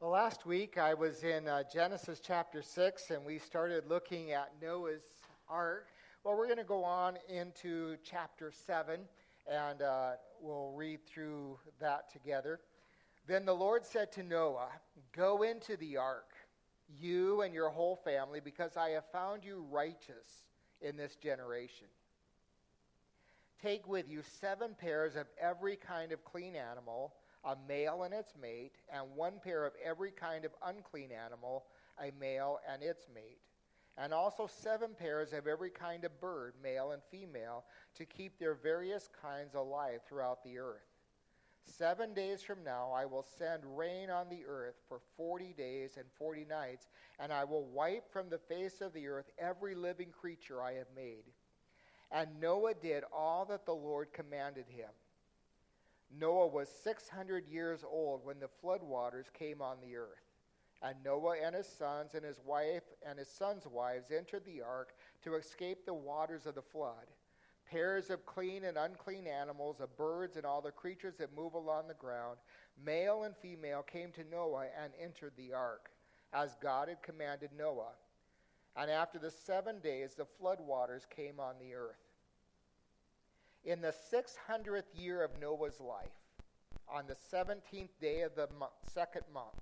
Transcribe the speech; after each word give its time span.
Well, 0.00 0.10
last 0.12 0.46
week 0.46 0.78
I 0.78 0.94
was 0.94 1.24
in 1.24 1.48
uh, 1.48 1.64
Genesis 1.72 2.20
chapter 2.24 2.62
6 2.62 3.10
and 3.10 3.24
we 3.24 3.40
started 3.40 3.84
looking 3.88 4.30
at 4.30 4.52
Noah's 4.62 5.02
Ark. 5.48 5.88
Well, 6.22 6.36
we're 6.36 6.46
going 6.46 6.58
to 6.58 6.62
go 6.62 6.84
on 6.84 7.18
into 7.28 7.96
chapter 8.04 8.52
7 8.52 9.00
and 9.50 9.82
uh, 9.82 10.10
we'll 10.40 10.70
read 10.76 11.00
through 11.04 11.58
that 11.80 12.12
together. 12.12 12.60
Then 13.26 13.44
the 13.44 13.52
Lord 13.52 13.84
said 13.84 14.12
to 14.12 14.22
Noah, 14.22 14.68
Go 15.10 15.42
into 15.42 15.76
the 15.76 15.96
ark, 15.96 16.30
you 17.00 17.40
and 17.40 17.52
your 17.52 17.68
whole 17.68 17.96
family, 17.96 18.38
because 18.38 18.76
I 18.76 18.90
have 18.90 19.10
found 19.10 19.44
you 19.44 19.66
righteous 19.68 20.44
in 20.80 20.96
this 20.96 21.16
generation. 21.16 21.88
Take 23.60 23.88
with 23.88 24.08
you 24.08 24.22
seven 24.22 24.76
pairs 24.78 25.16
of 25.16 25.26
every 25.40 25.74
kind 25.74 26.12
of 26.12 26.24
clean 26.24 26.54
animal 26.54 27.14
a 27.44 27.56
male 27.68 28.02
and 28.02 28.12
its 28.12 28.34
mate, 28.40 28.72
and 28.92 29.04
one 29.14 29.34
pair 29.42 29.64
of 29.64 29.72
every 29.84 30.10
kind 30.10 30.44
of 30.44 30.52
unclean 30.66 31.10
animal, 31.12 31.64
a 32.00 32.10
male 32.20 32.58
and 32.70 32.82
its 32.82 33.06
mate, 33.14 33.40
and 33.96 34.12
also 34.12 34.46
seven 34.46 34.90
pairs 34.98 35.32
of 35.32 35.46
every 35.46 35.70
kind 35.70 36.04
of 36.04 36.20
bird, 36.20 36.54
male 36.62 36.92
and 36.92 37.02
female, 37.10 37.64
to 37.96 38.04
keep 38.04 38.38
their 38.38 38.54
various 38.54 39.08
kinds 39.22 39.54
alive 39.54 40.00
throughout 40.08 40.42
the 40.44 40.58
earth. 40.58 40.86
Seven 41.64 42.14
days 42.14 42.42
from 42.42 42.64
now, 42.64 42.92
I 42.92 43.04
will 43.04 43.26
send 43.38 43.62
rain 43.76 44.08
on 44.08 44.28
the 44.28 44.44
earth 44.46 44.76
for 44.88 45.00
forty 45.16 45.52
days 45.52 45.96
and 45.96 46.06
forty 46.18 46.46
nights, 46.48 46.88
and 47.18 47.32
I 47.32 47.44
will 47.44 47.66
wipe 47.66 48.10
from 48.10 48.30
the 48.30 48.38
face 48.38 48.80
of 48.80 48.92
the 48.94 49.06
earth 49.08 49.30
every 49.38 49.74
living 49.74 50.08
creature 50.10 50.62
I 50.62 50.74
have 50.74 50.86
made. 50.96 51.24
And 52.10 52.40
Noah 52.40 52.74
did 52.74 53.04
all 53.12 53.44
that 53.46 53.66
the 53.66 53.74
Lord 53.74 54.14
commanded 54.14 54.64
him. 54.68 54.88
Noah 56.16 56.46
was 56.46 56.68
600 56.84 57.46
years 57.48 57.84
old 57.88 58.24
when 58.24 58.40
the 58.40 58.48
floodwaters 58.62 59.32
came 59.32 59.60
on 59.60 59.76
the 59.80 59.96
earth. 59.96 60.24
And 60.80 60.96
Noah 61.04 61.36
and 61.44 61.54
his 61.56 61.66
sons 61.66 62.14
and 62.14 62.24
his 62.24 62.40
wife 62.44 62.84
and 63.04 63.18
his 63.18 63.28
sons' 63.28 63.66
wives 63.66 64.10
entered 64.10 64.44
the 64.44 64.62
ark 64.62 64.94
to 65.22 65.34
escape 65.34 65.84
the 65.84 65.94
waters 65.94 66.46
of 66.46 66.54
the 66.54 66.62
flood. 66.62 67.06
Pairs 67.68 68.10
of 68.10 68.24
clean 68.24 68.64
and 68.64 68.78
unclean 68.78 69.26
animals, 69.26 69.80
of 69.80 69.96
birds 69.96 70.36
and 70.36 70.46
all 70.46 70.62
the 70.62 70.70
creatures 70.70 71.16
that 71.16 71.36
move 71.36 71.54
along 71.54 71.88
the 71.88 71.94
ground, 71.94 72.38
male 72.82 73.24
and 73.24 73.36
female, 73.36 73.82
came 73.82 74.10
to 74.12 74.24
Noah 74.30 74.68
and 74.82 74.92
entered 74.98 75.32
the 75.36 75.52
ark, 75.52 75.90
as 76.32 76.56
God 76.62 76.88
had 76.88 77.02
commanded 77.02 77.50
Noah. 77.58 77.92
And 78.74 78.90
after 78.90 79.18
the 79.18 79.30
seven 79.30 79.80
days, 79.80 80.14
the 80.14 80.24
flood 80.24 80.60
waters 80.60 81.06
came 81.14 81.40
on 81.40 81.56
the 81.58 81.74
earth. 81.74 82.07
In 83.64 83.80
the 83.80 83.94
600th 84.12 84.84
year 84.94 85.22
of 85.22 85.38
Noah's 85.40 85.80
life, 85.80 86.08
on 86.88 87.06
the 87.06 87.16
17th 87.36 87.90
day 88.00 88.22
of 88.22 88.34
the 88.34 88.48
mo- 88.58 88.70
second 88.94 89.24
month, 89.32 89.60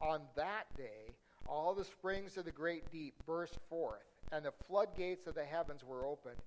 on 0.00 0.22
that 0.36 0.64
day, 0.76 1.14
all 1.46 1.74
the 1.74 1.84
springs 1.84 2.36
of 2.36 2.44
the 2.44 2.52
great 2.52 2.90
deep 2.90 3.14
burst 3.26 3.58
forth, 3.68 4.06
and 4.32 4.44
the 4.44 4.52
floodgates 4.66 5.26
of 5.26 5.34
the 5.34 5.44
heavens 5.44 5.84
were 5.84 6.06
opened, 6.06 6.40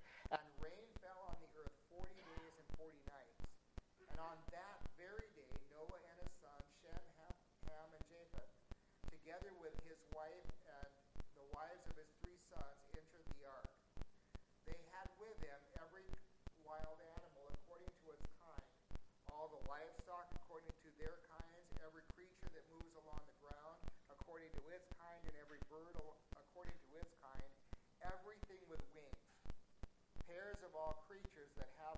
that 22.58 22.66
moves 22.74 22.98
along 23.06 23.22
the 23.30 23.38
ground 23.38 23.78
according 24.10 24.50
to 24.58 24.66
its 24.74 24.90
kind, 24.98 25.22
and 25.30 25.38
every 25.38 25.62
bird 25.70 25.94
according 26.34 26.74
to 26.74 26.90
its 26.98 27.14
kind, 27.22 27.46
everything 28.02 28.58
with 28.66 28.82
wings, 28.98 29.30
pairs 30.26 30.58
of 30.66 30.74
all 30.74 31.06
creatures 31.06 31.54
that 31.54 31.70
have 31.86 31.97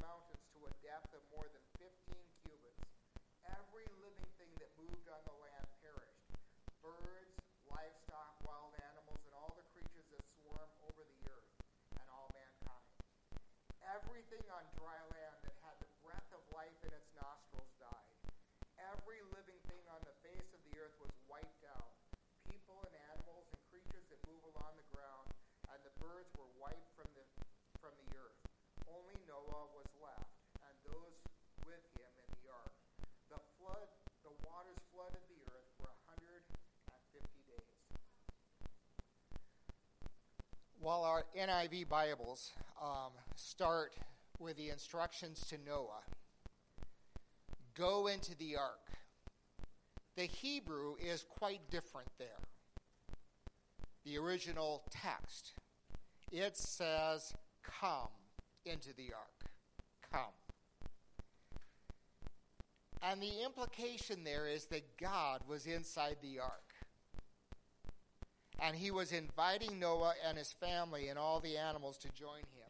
mountains 0.00 0.44
to 0.56 0.64
a 0.64 0.72
depth 0.80 1.12
of 1.12 1.22
more 1.28 1.44
than 1.52 1.64
15 1.76 2.16
cubits. 2.44 2.82
Every 3.44 3.84
living 4.00 4.30
thing 4.40 4.52
that 4.60 4.72
moved 4.80 5.06
on 5.12 5.20
the 5.28 5.36
land 5.44 5.68
perished. 5.84 6.26
Birds, 6.80 7.36
livestock, 7.68 8.40
wild 8.40 8.72
animals, 8.80 9.20
and 9.28 9.36
all 9.36 9.52
the 9.52 9.66
creatures 9.76 10.08
that 10.08 10.24
swarm 10.40 10.70
over 10.88 11.04
the 11.04 11.20
earth, 11.28 11.52
and 12.00 12.06
all 12.08 12.32
mankind. 12.32 12.88
Everything 13.84 14.44
on 14.48 14.64
dry 14.80 14.96
land 15.12 15.36
that 15.44 15.56
had 15.60 15.76
the 15.84 15.92
breath 16.00 16.30
of 16.32 16.40
life 16.56 16.80
in 16.80 16.92
its 16.96 17.10
nostrils 17.12 17.72
died. 17.76 18.16
Every 18.80 19.20
living 19.36 19.60
thing 19.68 19.84
on 19.92 20.00
the 20.08 20.16
face 20.24 20.48
of 20.56 20.60
the 20.64 20.74
earth 20.80 20.96
was 20.96 21.12
wiped 21.28 21.64
out. 21.68 21.92
People 22.48 22.80
and 22.88 22.96
animals 23.12 23.52
and 23.52 23.60
creatures 23.68 24.08
that 24.08 24.20
move 24.24 24.40
along 24.56 24.80
the 24.80 24.88
ground, 24.88 25.28
and 25.68 25.80
the 25.84 25.92
birds 26.00 26.32
were 26.40 26.48
wiped 26.56 26.88
from 26.96 27.12
the 27.12 27.24
from 27.80 27.92
the 28.00 28.08
earth. 28.16 28.40
Only 28.86 29.16
Noah 29.26 29.72
was 29.74 29.89
While 40.82 41.04
our 41.04 41.24
NIV 41.38 41.90
Bibles 41.90 42.52
um, 42.82 43.12
start 43.36 43.92
with 44.38 44.56
the 44.56 44.70
instructions 44.70 45.44
to 45.50 45.58
Noah 45.66 46.00
go 47.76 48.06
into 48.06 48.34
the 48.38 48.56
ark, 48.56 48.88
the 50.16 50.22
Hebrew 50.22 50.94
is 50.98 51.26
quite 51.28 51.60
different 51.70 52.08
there. 52.18 52.28
The 54.06 54.16
original 54.16 54.82
text, 54.90 55.52
it 56.32 56.56
says, 56.56 57.34
Come 57.62 58.08
into 58.64 58.94
the 58.96 59.12
ark. 59.12 59.50
Come. 60.10 60.32
And 63.02 63.20
the 63.20 63.44
implication 63.44 64.24
there 64.24 64.48
is 64.48 64.64
that 64.66 64.96
God 64.96 65.42
was 65.46 65.66
inside 65.66 66.16
the 66.22 66.38
ark 66.38 66.69
and 68.60 68.76
he 68.76 68.90
was 68.90 69.12
inviting 69.12 69.78
Noah 69.78 70.14
and 70.26 70.36
his 70.36 70.52
family 70.52 71.08
and 71.08 71.18
all 71.18 71.40
the 71.40 71.56
animals 71.56 71.96
to 71.98 72.08
join 72.10 72.38
him. 72.38 72.68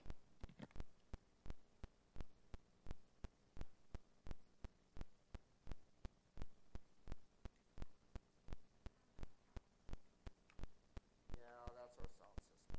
Yeah, 11.37 11.49
that's 11.75 11.99
our 11.99 12.09
sound 12.19 12.39
system. 12.47 12.79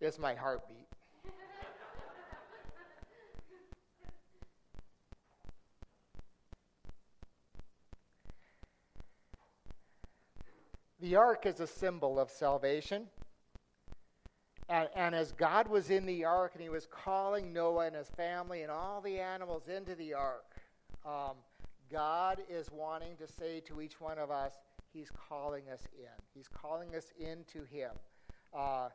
It's 0.00 0.18
my 0.18 0.34
heartbeat. 0.34 0.83
The 11.04 11.16
ark 11.16 11.44
is 11.44 11.60
a 11.60 11.66
symbol 11.66 12.18
of 12.18 12.30
salvation. 12.30 13.08
And, 14.70 14.88
and, 14.96 15.14
as 15.14 15.32
God 15.32 15.68
was 15.68 15.90
in 15.90 16.06
the 16.06 16.24
ark 16.24 16.52
and 16.54 16.62
he 16.62 16.70
was 16.70 16.86
calling 16.86 17.52
Noah 17.52 17.88
and 17.88 17.94
his 17.94 18.08
family 18.08 18.62
and 18.62 18.70
all 18.70 19.02
the 19.02 19.20
animals 19.20 19.68
into 19.68 19.94
the 19.96 20.14
ark, 20.14 20.46
um, 21.04 21.34
God 21.92 22.38
is 22.48 22.70
wanting 22.72 23.16
to 23.16 23.26
say 23.26 23.60
to 23.66 23.82
each 23.82 24.00
one 24.00 24.18
of 24.18 24.30
us, 24.30 24.54
He's 24.94 25.10
calling 25.28 25.64
us 25.70 25.82
in. 25.94 26.08
He's 26.32 26.48
calling 26.48 26.96
us 26.96 27.12
into 27.20 27.66
Him. 27.66 27.90
Uh, 28.56 28.88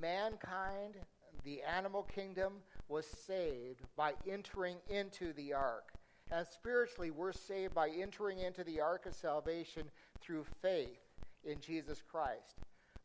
mankind, 0.00 0.94
the 1.42 1.62
animal 1.62 2.04
kingdom, 2.04 2.58
was 2.88 3.06
saved 3.06 3.80
by 3.96 4.12
entering 4.30 4.76
into 4.88 5.32
the 5.32 5.52
ark. 5.52 5.88
And 6.30 6.46
spiritually, 6.46 7.10
we're 7.10 7.32
saved 7.32 7.74
by 7.74 7.88
entering 7.88 8.38
into 8.38 8.62
the 8.62 8.80
ark 8.80 9.06
of 9.06 9.14
salvation 9.16 9.90
through 10.20 10.44
faith 10.62 11.05
in 11.46 11.60
Jesus 11.60 12.02
Christ. 12.10 12.58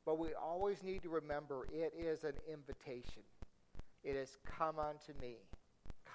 But 0.06 0.18
we 0.18 0.34
always 0.34 0.84
need 0.84 1.04
to 1.04 1.10
remember 1.10 1.68
it 1.72 1.94
is 1.98 2.24
an 2.24 2.34
invitation. 2.52 3.24
It 4.04 4.16
is 4.16 4.38
come 4.46 4.80
unto 4.80 5.14
me. 5.22 5.36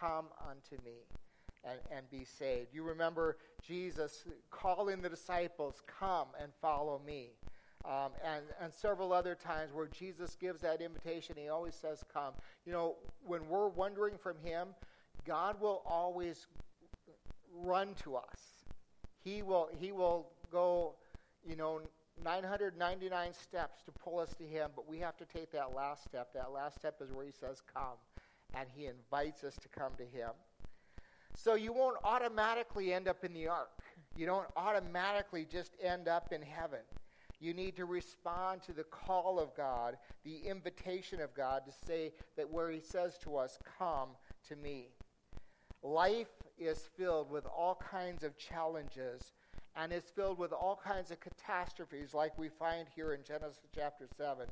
Come 0.01 0.27
unto 0.49 0.83
me 0.85 1.07
and, 1.65 1.79
and 1.91 2.11
be 2.11 2.25
saved. 2.25 2.69
You 2.73 2.83
remember 2.83 3.39
Jesus 3.67 4.25
calling 4.51 5.01
the 5.01 5.09
disciples, 5.09 5.83
Come 5.87 6.29
and 6.41 6.53
follow 6.61 7.01
me. 7.07 7.31
Um, 7.85 8.11
and, 8.25 8.43
and 8.61 8.73
several 8.73 9.13
other 9.13 9.37
times 9.37 9.73
where 9.73 9.87
Jesus 9.87 10.37
gives 10.41 10.61
that 10.63 10.81
invitation, 10.81 11.37
he 11.39 11.49
always 11.49 11.75
says, 11.75 12.03
Come. 12.13 12.33
You 12.65 12.73
know, 12.73 12.97
when 13.25 13.49
we're 13.49 13.69
wandering 13.69 14.19
from 14.19 14.37
him, 14.43 14.69
God 15.25 15.61
will 15.61 15.83
always 15.87 16.47
run 17.55 17.95
to 18.03 18.17
us. 18.17 18.65
He 19.23 19.43
will, 19.43 19.69
he 19.79 19.93
will 19.93 20.29
go, 20.51 20.95
you 21.45 21.57
know, 21.57 21.81
999 22.23 23.33
steps 23.33 23.83
to 23.83 23.93
pull 23.93 24.19
us 24.19 24.35
to 24.35 24.45
him, 24.45 24.71
but 24.75 24.89
we 24.89 24.99
have 24.99 25.17
to 25.19 25.25
take 25.25 25.53
that 25.53 25.75
last 25.75 26.05
step. 26.05 26.33
That 26.35 26.53
last 26.53 26.77
step 26.77 27.01
is 27.01 27.13
where 27.13 27.25
he 27.25 27.33
says, 27.33 27.63
Come. 27.75 27.99
And 28.55 28.69
he 28.75 28.87
invites 28.87 29.45
us 29.45 29.57
to 29.57 29.69
come 29.69 29.93
to 29.99 30.05
him. 30.05 30.31
So 31.35 31.55
you 31.55 31.73
won't 31.73 31.97
automatically 32.03 32.95
end 32.95 33.09
up 33.09 33.25
in 33.25 33.35
the 33.35 33.49
ark. 33.49 33.71
You 34.17 34.25
don't 34.25 34.47
automatically 34.57 35.47
just 35.51 35.73
end 35.83 36.09
up 36.09 36.33
in 36.33 36.41
heaven. 36.41 36.81
You 37.39 37.53
need 37.53 37.77
to 37.77 37.85
respond 37.85 38.63
to 38.63 38.73
the 38.73 38.85
call 38.85 39.39
of 39.39 39.55
God, 39.55 39.99
the 40.25 40.39
invitation 40.39 41.21
of 41.21 41.35
God 41.35 41.63
to 41.67 41.87
say 41.87 42.13
that 42.37 42.51
where 42.51 42.71
He 42.71 42.81
says 42.81 43.19
to 43.25 43.37
us, 43.37 43.59
Come 43.79 44.11
to 44.49 44.57
me. 44.57 44.89
Life 45.83 46.33
is 46.59 46.89
filled 46.97 47.31
with 47.31 47.45
all 47.47 47.75
kinds 47.75 48.25
of 48.25 48.39
challenges 48.39 49.33
and 49.77 49.93
is 49.93 50.05
filled 50.15 50.39
with 50.39 50.53
all 50.53 50.81
kinds 50.83 51.11
of 51.11 51.21
catastrophes, 51.21 52.15
like 52.15 52.37
we 52.39 52.49
find 52.49 52.89
here 52.95 53.13
in 53.13 53.23
Genesis 53.23 53.61
chapter 53.75 54.07
7. 54.17 54.47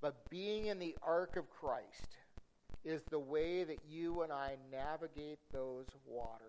But 0.00 0.28
being 0.28 0.66
in 0.66 0.78
the 0.78 0.96
ark 1.02 1.36
of 1.36 1.48
Christ 1.50 2.16
is 2.84 3.02
the 3.10 3.18
way 3.18 3.62
that 3.64 3.78
you 3.88 4.22
and 4.22 4.32
I 4.32 4.56
navigate 4.72 5.38
those 5.52 5.86
waters. 6.06 6.40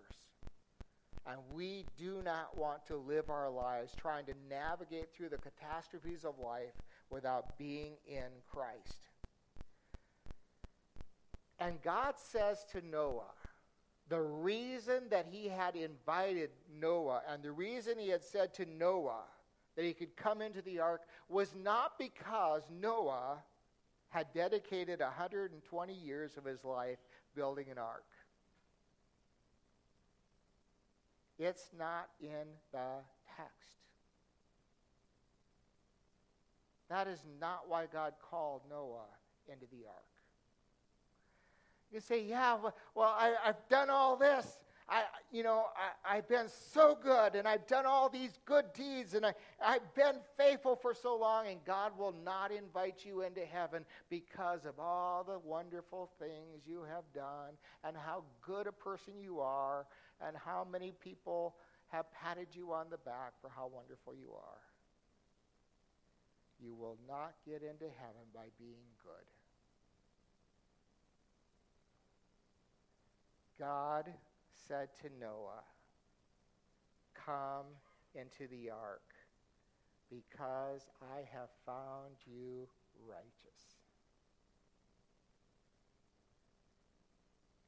And 1.26 1.38
we 1.52 1.84
do 1.96 2.20
not 2.24 2.58
want 2.58 2.84
to 2.86 2.96
live 2.96 3.30
our 3.30 3.48
lives 3.48 3.92
trying 3.96 4.24
to 4.26 4.34
navigate 4.50 5.14
through 5.14 5.28
the 5.28 5.38
catastrophes 5.38 6.24
of 6.24 6.34
life 6.42 6.74
without 7.10 7.56
being 7.58 7.92
in 8.08 8.30
Christ. 8.50 8.98
And 11.60 11.80
God 11.82 12.14
says 12.16 12.64
to 12.72 12.84
Noah, 12.84 13.30
the 14.08 14.20
reason 14.20 15.04
that 15.10 15.26
he 15.30 15.48
had 15.48 15.76
invited 15.76 16.50
Noah 16.80 17.22
and 17.28 17.42
the 17.42 17.52
reason 17.52 17.98
he 17.98 18.08
had 18.08 18.22
said 18.22 18.52
to 18.54 18.66
Noah 18.66 19.24
that 19.76 19.84
he 19.84 19.94
could 19.94 20.16
come 20.16 20.42
into 20.42 20.60
the 20.62 20.80
ark 20.80 21.02
was 21.28 21.54
not 21.54 21.98
because 21.98 22.62
Noah 22.70 23.38
had 24.10 24.26
dedicated 24.34 25.00
120 25.00 25.94
years 25.94 26.36
of 26.36 26.44
his 26.44 26.64
life 26.64 26.98
building 27.34 27.66
an 27.70 27.78
ark. 27.78 28.04
It's 31.38 31.70
not 31.78 32.08
in 32.20 32.46
the 32.72 33.00
text. 33.36 33.72
That 36.90 37.08
is 37.08 37.24
not 37.40 37.68
why 37.68 37.86
God 37.90 38.12
called 38.30 38.60
Noah 38.68 39.08
into 39.48 39.64
the 39.72 39.86
ark. 39.88 40.11
You 41.92 42.00
say, 42.00 42.22
yeah, 42.24 42.56
well, 42.94 43.14
I, 43.18 43.34
have 43.44 43.68
done 43.68 43.90
all 43.90 44.16
this. 44.16 44.58
I, 44.88 45.04
you 45.30 45.42
know, 45.42 45.66
I, 46.04 46.16
have 46.16 46.28
been 46.28 46.48
so 46.48 46.98
good 47.00 47.34
and 47.34 47.46
I've 47.46 47.66
done 47.66 47.86
all 47.86 48.08
these 48.08 48.38
good 48.44 48.72
deeds 48.74 49.14
and 49.14 49.24
I, 49.24 49.34
I've 49.64 49.94
been 49.94 50.16
faithful 50.36 50.76
for 50.76 50.92
so 50.94 51.16
long, 51.16 51.46
and 51.46 51.64
God 51.64 51.96
will 51.96 52.14
not 52.24 52.50
invite 52.50 53.04
you 53.04 53.22
into 53.22 53.40
heaven 53.44 53.84
because 54.10 54.64
of 54.64 54.78
all 54.78 55.24
the 55.24 55.38
wonderful 55.38 56.10
things 56.18 56.62
you 56.66 56.82
have 56.88 57.04
done 57.14 57.52
and 57.84 57.96
how 57.96 58.24
good 58.40 58.66
a 58.66 58.72
person 58.72 59.14
you 59.20 59.40
are 59.40 59.86
and 60.26 60.36
how 60.36 60.66
many 60.70 60.92
people 60.92 61.54
have 61.88 62.06
patted 62.12 62.48
you 62.52 62.72
on 62.72 62.86
the 62.90 62.98
back 62.98 63.32
for 63.40 63.50
how 63.54 63.70
wonderful 63.72 64.14
you 64.14 64.32
are. 64.34 64.60
You 66.62 66.74
will 66.74 66.96
not 67.08 67.34
get 67.46 67.62
into 67.62 67.84
heaven 67.98 68.28
by 68.34 68.46
being 68.58 68.86
good. 69.02 69.41
God 73.62 74.10
said 74.66 74.88
to 75.02 75.08
Noah, 75.20 75.62
Come 77.14 77.70
into 78.12 78.50
the 78.50 78.70
ark, 78.70 79.14
because 80.10 80.90
I 81.00 81.22
have 81.30 81.46
found 81.64 82.18
you 82.26 82.66
righteous. 83.06 83.62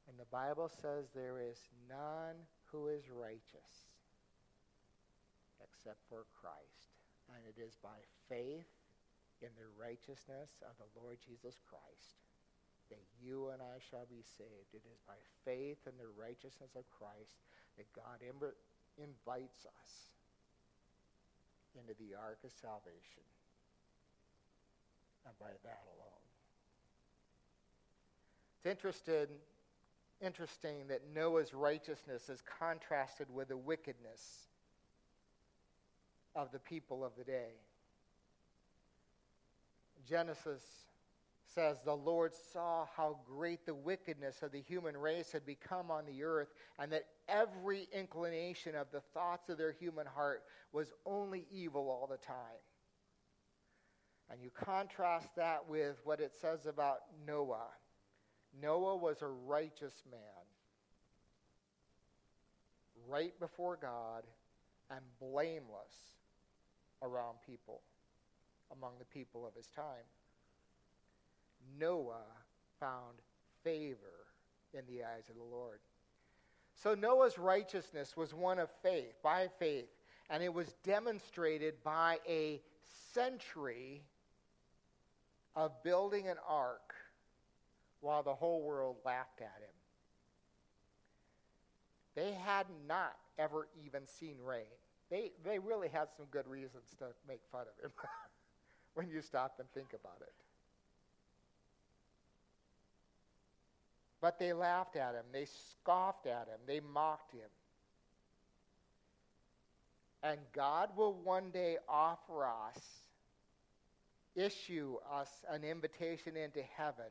And 0.09 0.19
the 0.19 0.27
Bible 0.29 0.67
says 0.67 1.05
there 1.15 1.39
is 1.39 1.63
none 1.87 2.43
who 2.65 2.87
is 2.87 3.03
righteous 3.09 3.87
except 5.63 6.03
for 6.09 6.25
Christ. 6.41 6.91
And 7.31 7.39
it 7.47 7.55
is 7.55 7.77
by 7.81 8.03
faith 8.27 8.67
in 9.41 9.49
the 9.55 9.71
righteousness 9.79 10.59
of 10.61 10.75
the 10.75 10.99
Lord 10.99 11.19
Jesus 11.25 11.55
Christ 11.63 12.19
that 12.89 13.01
you 13.21 13.49
and 13.49 13.61
I 13.61 13.79
shall 13.89 14.05
be 14.09 14.21
saved. 14.37 14.73
It 14.73 14.83
is 14.91 14.99
by 15.07 15.17
faith 15.43 15.79
in 15.85 15.97
the 15.97 16.09
righteousness 16.19 16.75
of 16.75 16.83
Christ 16.89 17.41
that 17.77 17.85
God 17.93 18.21
Im- 18.21 18.55
invites 18.97 19.65
us 19.65 19.91
into 21.75 21.93
the 21.99 22.15
ark 22.15 22.39
of 22.43 22.51
salvation. 22.61 23.25
And 25.25 25.37
by 25.39 25.51
that 25.63 25.83
alone. 25.97 26.25
It's 28.57 28.71
interested, 28.71 29.29
interesting 30.21 30.87
that 30.87 31.01
Noah's 31.13 31.53
righteousness 31.53 32.29
is 32.29 32.41
contrasted 32.59 33.27
with 33.33 33.49
the 33.49 33.57
wickedness 33.57 34.47
of 36.35 36.51
the 36.51 36.59
people 36.59 37.03
of 37.03 37.11
the 37.17 37.23
day. 37.23 37.53
Genesis 40.07 40.63
says, 41.55 41.77
The 41.83 41.95
Lord 41.95 42.33
saw 42.53 42.85
how 42.95 43.17
great 43.25 43.65
the 43.65 43.73
wickedness 43.73 44.43
of 44.43 44.51
the 44.51 44.61
human 44.61 44.95
race 44.97 45.31
had 45.31 45.45
become 45.45 45.89
on 45.89 46.05
the 46.05 46.23
earth, 46.23 46.49
and 46.77 46.91
that 46.91 47.05
every 47.27 47.87
inclination 47.93 48.75
of 48.75 48.87
the 48.91 48.99
thoughts 49.13 49.49
of 49.49 49.57
their 49.57 49.71
human 49.71 50.05
heart 50.05 50.43
was 50.73 50.91
only 51.05 51.45
evil 51.51 51.89
all 51.89 52.07
the 52.09 52.17
time. 52.17 52.35
And 54.29 54.41
you 54.41 54.49
contrast 54.49 55.29
that 55.37 55.67
with 55.67 56.01
what 56.03 56.19
it 56.19 56.33
says 56.39 56.65
about 56.65 56.99
Noah. 57.25 57.69
Noah 58.61 58.97
was 58.97 59.21
a 59.21 59.27
righteous 59.27 60.03
man, 60.09 60.19
right 63.07 63.37
before 63.39 63.77
God, 63.81 64.23
and 64.89 65.01
blameless 65.19 66.13
around 67.01 67.37
people, 67.45 67.81
among 68.71 68.93
the 68.99 69.05
people 69.05 69.45
of 69.45 69.53
his 69.55 69.67
time. 69.67 70.05
Noah 71.79 72.25
found 72.79 73.17
favor 73.63 74.27
in 74.73 74.81
the 74.87 75.03
eyes 75.03 75.29
of 75.29 75.35
the 75.35 75.43
Lord. 75.43 75.79
So 76.75 76.93
Noah's 76.93 77.37
righteousness 77.37 78.17
was 78.17 78.33
one 78.33 78.59
of 78.59 78.69
faith, 78.83 79.15
by 79.23 79.47
faith, 79.59 79.89
and 80.29 80.43
it 80.43 80.53
was 80.53 80.73
demonstrated 80.83 81.75
by 81.83 82.19
a 82.27 82.61
century 83.13 84.03
of 85.55 85.71
building 85.83 86.27
an 86.27 86.37
ark 86.47 86.93
while 88.01 88.23
the 88.23 88.33
whole 88.33 88.61
world 88.61 88.97
laughed 89.05 89.41
at 89.41 89.61
him. 89.61 89.75
They 92.15 92.33
had 92.33 92.65
not 92.87 93.15
ever 93.37 93.67
even 93.85 94.05
seen 94.05 94.35
rain. 94.43 94.63
They, 95.09 95.31
they 95.43 95.59
really 95.59 95.87
had 95.87 96.07
some 96.15 96.25
good 96.31 96.47
reasons 96.47 96.95
to 96.99 97.05
make 97.27 97.41
fun 97.51 97.61
of 97.61 97.83
him 97.83 97.91
when 98.95 99.07
you 99.09 99.21
stop 99.21 99.55
and 99.59 99.69
think 99.73 99.93
about 99.93 100.21
it. 100.21 100.33
But 104.25 104.39
they 104.39 104.53
laughed 104.53 104.95
at 104.95 105.13
him, 105.13 105.25
they 105.31 105.45
scoffed 105.45 106.25
at 106.25 106.47
him, 106.47 106.57
they 106.65 106.79
mocked 106.79 107.31
him. 107.31 107.47
And 110.23 110.39
God 110.51 110.89
will 110.97 111.13
one 111.13 111.51
day 111.51 111.77
offer 111.87 112.43
us, 112.43 112.79
issue 114.35 114.95
us 115.13 115.29
an 115.47 115.63
invitation 115.63 116.35
into 116.37 116.63
heaven 116.75 117.05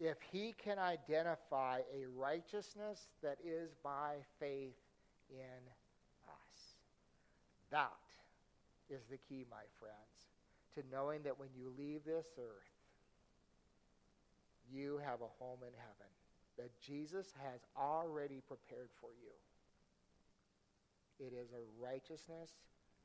if 0.00 0.16
he 0.32 0.54
can 0.64 0.78
identify 0.78 1.80
a 1.94 2.06
righteousness 2.16 2.98
that 3.22 3.36
is 3.44 3.68
by 3.82 4.14
faith 4.40 4.72
in 5.28 5.68
us. 6.26 6.60
That 7.70 7.90
is 8.88 9.02
the 9.10 9.18
key, 9.28 9.44
my 9.50 9.64
friends, 9.78 9.92
to 10.76 10.82
knowing 10.90 11.24
that 11.24 11.38
when 11.38 11.50
you 11.54 11.70
leave 11.76 12.06
this 12.06 12.24
earth, 12.38 12.73
you 14.72 15.00
have 15.04 15.20
a 15.20 15.30
home 15.38 15.60
in 15.62 15.74
heaven 15.76 16.10
that 16.56 16.70
Jesus 16.80 17.32
has 17.42 17.60
already 17.76 18.40
prepared 18.46 18.90
for 19.00 19.10
you. 19.20 19.34
It 21.18 21.32
is 21.32 21.50
a 21.52 21.66
righteousness 21.82 22.50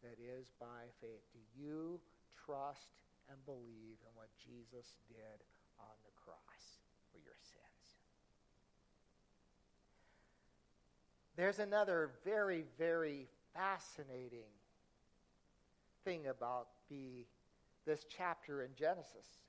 that 0.03 0.17
is 0.21 0.51
by 0.59 0.89
faith. 1.01 1.21
Do 1.33 1.39
you 1.55 1.99
trust 2.45 3.01
and 3.29 3.37
believe 3.45 3.97
in 4.01 4.11
what 4.15 4.29
Jesus 4.37 4.93
did 5.07 5.39
on 5.79 5.95
the 6.03 6.13
cross 6.23 6.81
for 7.11 7.19
your 7.19 7.37
sins? 7.37 7.85
There's 11.35 11.59
another 11.59 12.11
very, 12.25 12.65
very 12.77 13.27
fascinating 13.53 14.49
thing 16.03 16.27
about 16.27 16.67
the, 16.89 17.25
this 17.85 18.05
chapter 18.09 18.63
in 18.63 18.69
Genesis. 18.77 19.39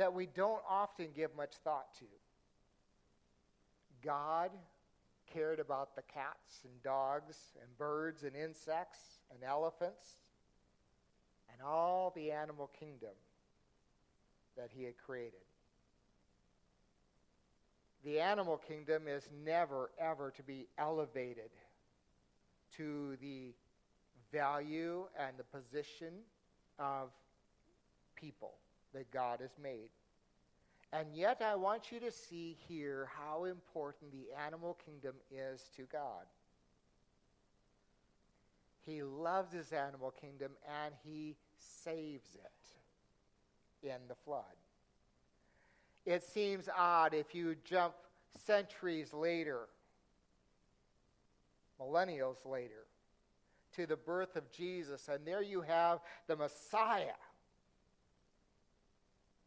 That 0.00 0.14
we 0.14 0.24
don't 0.24 0.62
often 0.66 1.08
give 1.14 1.28
much 1.36 1.56
thought 1.62 1.92
to. 1.98 2.06
God 4.02 4.50
cared 5.30 5.60
about 5.60 5.94
the 5.94 6.00
cats 6.00 6.62
and 6.64 6.82
dogs 6.82 7.36
and 7.60 7.76
birds 7.76 8.22
and 8.22 8.34
insects 8.34 8.98
and 9.30 9.44
elephants 9.44 10.08
and 11.52 11.60
all 11.60 12.14
the 12.16 12.30
animal 12.30 12.70
kingdom 12.80 13.10
that 14.56 14.70
he 14.74 14.84
had 14.84 14.96
created. 14.96 15.44
The 18.02 18.20
animal 18.20 18.56
kingdom 18.56 19.02
is 19.06 19.28
never, 19.44 19.90
ever 20.00 20.32
to 20.34 20.42
be 20.42 20.66
elevated 20.78 21.50
to 22.78 23.18
the 23.20 23.52
value 24.32 25.04
and 25.18 25.36
the 25.36 25.44
position 25.44 26.14
of 26.78 27.10
people 28.16 28.54
that 28.94 29.10
God 29.10 29.40
has 29.40 29.56
made. 29.62 29.88
And 30.92 31.06
yet, 31.14 31.40
I 31.40 31.54
want 31.54 31.92
you 31.92 32.00
to 32.00 32.10
see 32.10 32.56
here 32.68 33.08
how 33.16 33.44
important 33.44 34.10
the 34.10 34.26
animal 34.44 34.76
kingdom 34.84 35.14
is 35.30 35.70
to 35.76 35.82
God. 35.82 36.26
He 38.84 39.02
loves 39.02 39.52
his 39.52 39.72
animal 39.72 40.12
kingdom 40.20 40.52
and 40.84 40.94
he 41.04 41.36
saves 41.58 42.34
it 42.34 43.88
in 43.88 43.98
the 44.08 44.14
flood. 44.14 44.44
It 46.06 46.22
seems 46.22 46.68
odd 46.76 47.14
if 47.14 47.34
you 47.34 47.56
jump 47.64 47.94
centuries 48.46 49.12
later, 49.12 49.68
millennials 51.80 52.44
later, 52.44 52.86
to 53.76 53.86
the 53.86 53.96
birth 53.96 54.34
of 54.34 54.50
Jesus, 54.50 55.08
and 55.08 55.24
there 55.24 55.42
you 55.42 55.60
have 55.60 56.00
the 56.26 56.36
Messiah 56.36 57.14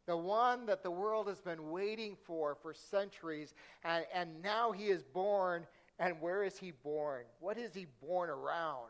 the 0.06 0.18
one 0.18 0.66
that 0.66 0.84
the 0.84 0.92
world 0.92 1.28
has 1.28 1.40
been 1.40 1.72
waiting 1.72 2.18
for 2.26 2.56
for 2.62 2.74
centuries, 2.74 3.54
and, 3.84 4.06
and 4.14 4.42
now 4.42 4.72
he 4.72 4.86
is 4.86 5.04
born. 5.04 5.66
And 6.00 6.20
where 6.20 6.44
is 6.44 6.58
he 6.58 6.72
born? 6.72 7.24
What 7.40 7.58
is 7.58 7.74
he 7.74 7.86
born 8.02 8.30
around? 8.30 8.90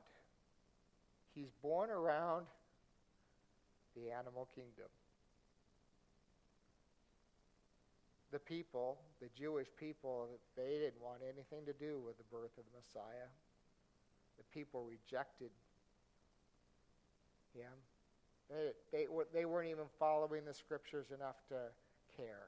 He's 1.36 1.52
born 1.62 1.90
around 1.90 2.46
the 3.96 4.12
animal 4.12 4.48
kingdom. 4.56 4.88
The 8.32 8.40
people, 8.40 8.98
the 9.22 9.30
Jewish 9.38 9.68
people, 9.78 10.28
they 10.56 10.80
didn't 10.80 11.02
want 11.02 11.20
anything 11.22 11.66
to 11.66 11.74
do 11.74 12.00
with 12.04 12.18
the 12.18 12.24
birth 12.32 12.58
of 12.58 12.64
the 12.72 12.80
Messiah. 12.80 13.30
The 14.38 14.44
people 14.52 14.86
rejected 14.90 15.52
him. 17.54 17.72
They, 18.54 18.98
they, 18.98 19.08
they 19.34 19.46
weren't 19.46 19.70
even 19.70 19.86
following 20.00 20.46
the 20.46 20.54
scriptures 20.54 21.08
enough 21.12 21.36
to 21.50 21.56
care. 22.16 22.48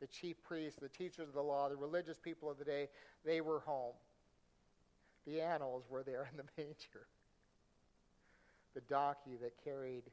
The 0.00 0.06
chief 0.06 0.36
priests, 0.42 0.78
the 0.80 0.88
teachers 0.88 1.28
of 1.28 1.34
the 1.34 1.42
law, 1.42 1.68
the 1.68 1.76
religious 1.76 2.18
people 2.18 2.50
of 2.50 2.58
the 2.58 2.64
day, 2.64 2.88
they 3.24 3.40
were 3.40 3.60
home. 3.60 3.94
The 5.26 5.40
animals 5.40 5.84
were 5.90 6.02
there 6.02 6.28
in 6.30 6.36
the 6.36 6.44
manger. 6.56 7.06
The 8.74 8.80
donkey 8.82 9.36
that 9.42 9.52
carried 9.64 10.04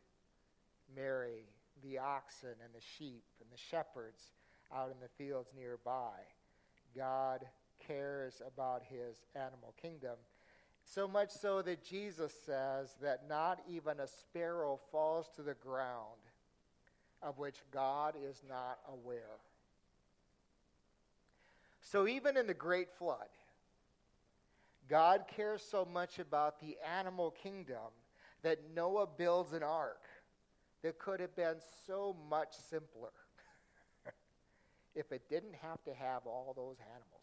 Mary, 0.95 1.45
the 1.83 1.99
oxen 1.99 2.55
and 2.63 2.73
the 2.73 2.81
sheep 2.97 3.23
and 3.39 3.49
the 3.51 3.57
shepherds 3.57 4.31
out 4.73 4.89
in 4.89 4.97
the 5.01 5.23
fields 5.23 5.49
nearby. 5.55 6.17
God 6.95 7.45
cares 7.85 8.41
about 8.45 8.81
his 8.89 9.17
animal 9.35 9.73
kingdom 9.79 10.15
so 10.85 11.07
much 11.07 11.31
so 11.31 11.61
that 11.63 11.83
Jesus 11.83 12.31
says 12.45 12.95
that 13.01 13.27
not 13.27 13.59
even 13.67 13.99
a 13.99 14.07
sparrow 14.07 14.79
falls 14.91 15.27
to 15.35 15.41
the 15.41 15.55
ground 15.55 16.21
of 17.21 17.39
which 17.39 17.57
God 17.71 18.13
is 18.23 18.41
not 18.47 18.77
aware. 18.87 19.39
So 21.81 22.07
even 22.07 22.37
in 22.37 22.47
the 22.47 22.53
great 22.53 22.89
flood, 22.97 23.27
God 24.87 25.25
cares 25.35 25.63
so 25.63 25.87
much 25.91 26.19
about 26.19 26.59
the 26.59 26.77
animal 26.99 27.31
kingdom 27.31 27.91
that 28.43 28.59
Noah 28.75 29.07
builds 29.07 29.53
an 29.53 29.63
ark 29.63 30.03
that 30.83 30.99
could 30.99 31.19
have 31.19 31.35
been 31.35 31.55
so 31.87 32.15
much 32.29 32.53
simpler 32.69 33.09
if 34.95 35.11
it 35.11 35.23
didn't 35.29 35.55
have 35.55 35.83
to 35.85 35.93
have 35.93 36.27
all 36.27 36.53
those 36.55 36.77
animals. 36.91 37.15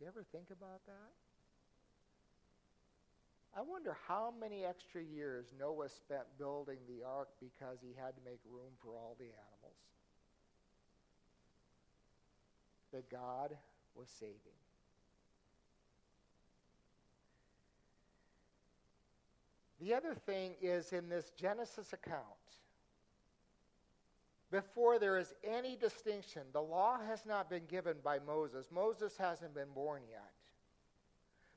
You 0.00 0.06
ever 0.06 0.24
think 0.32 0.46
about 0.50 0.80
that? 0.86 1.12
I 3.56 3.62
wonder 3.62 3.96
how 4.06 4.32
many 4.38 4.64
extra 4.64 5.02
years 5.02 5.46
Noah 5.58 5.88
spent 5.88 6.22
building 6.38 6.78
the 6.88 7.04
ark 7.06 7.28
because 7.40 7.78
he 7.82 7.94
had 8.00 8.14
to 8.16 8.22
make 8.24 8.38
room 8.48 8.72
for 8.82 8.94
all 8.94 9.16
the 9.18 9.26
animals 9.26 9.76
that 12.92 13.10
God 13.10 13.56
was 13.94 14.08
saving. 14.08 14.36
The 19.80 19.94
other 19.94 20.14
thing 20.14 20.54
is 20.60 20.92
in 20.92 21.08
this 21.08 21.32
Genesis 21.38 21.92
account, 21.92 22.22
before 24.50 24.98
there 24.98 25.18
is 25.18 25.34
any 25.44 25.76
distinction. 25.76 26.42
The 26.52 26.60
law 26.60 26.98
has 27.06 27.24
not 27.24 27.48
been 27.48 27.66
given 27.66 27.96
by 28.02 28.18
Moses. 28.18 28.66
Moses 28.72 29.16
hasn't 29.16 29.54
been 29.54 29.70
born 29.74 30.02
yet. 30.10 30.32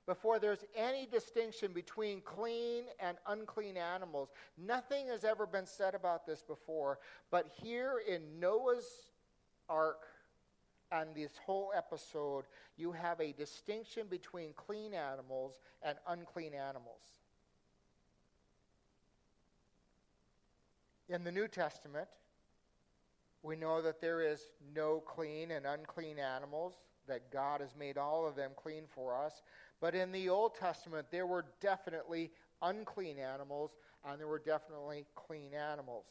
Before 0.05 0.37
there's 0.37 0.65
any 0.75 1.05
distinction 1.05 1.71
between 1.71 2.21
clean 2.21 2.83
and 2.99 3.17
unclean 3.25 3.77
animals, 3.77 4.29
nothing 4.57 5.07
has 5.07 5.23
ever 5.23 5.45
been 5.45 5.65
said 5.65 5.95
about 5.95 6.25
this 6.25 6.41
before. 6.41 6.99
But 7.31 7.47
here 7.61 8.01
in 8.05 8.21
Noah's 8.39 8.85
ark 9.69 10.01
and 10.91 11.15
this 11.15 11.31
whole 11.45 11.71
episode, 11.75 12.43
you 12.75 12.91
have 12.91 13.19
a 13.21 13.31
distinction 13.31 14.07
between 14.09 14.51
clean 14.53 14.93
animals 14.93 15.59
and 15.81 15.97
unclean 16.07 16.53
animals. 16.53 17.01
In 21.07 21.23
the 21.23 21.31
New 21.31 21.47
Testament, 21.47 22.09
we 23.43 23.57
know 23.57 23.81
that 23.81 23.99
there 23.99 24.21
is 24.21 24.47
no 24.73 25.01
clean 25.05 25.51
and 25.51 25.65
unclean 25.65 26.17
animals, 26.17 26.75
that 27.07 27.29
God 27.31 27.59
has 27.59 27.75
made 27.77 27.97
all 27.97 28.25
of 28.25 28.35
them 28.35 28.51
clean 28.55 28.85
for 28.87 29.15
us. 29.15 29.41
But 29.81 29.93
in 29.93 30.13
the 30.13 30.29
Old 30.29 30.55
Testament, 30.55 31.07
there 31.11 31.27
were 31.27 31.45
definitely 31.59 32.31
unclean 32.61 33.19
animals, 33.19 33.71
and 34.05 34.19
there 34.19 34.29
were 34.29 34.39
definitely 34.39 35.05
clean 35.13 35.53
animals. 35.53 36.05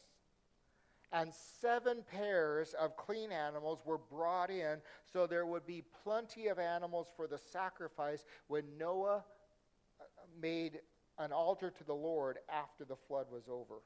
And 1.11 1.31
seven 1.33 2.03
pairs 2.11 2.75
of 2.79 2.95
clean 2.97 3.31
animals 3.31 3.79
were 3.85 3.97
brought 3.97 4.51
in, 4.51 4.77
so 5.11 5.25
there 5.25 5.45
would 5.45 5.65
be 5.65 5.83
plenty 6.03 6.47
of 6.47 6.59
animals 6.59 7.07
for 7.15 7.27
the 7.27 7.37
sacrifice 7.37 8.25
when 8.47 8.63
Noah 8.79 9.23
uh, 9.99 10.03
made 10.39 10.79
an 11.19 11.31
altar 11.31 11.71
to 11.71 11.83
the 11.83 11.93
Lord 11.93 12.39
after 12.49 12.85
the 12.85 12.95
flood 12.95 13.27
was 13.31 13.43
over. 13.47 13.81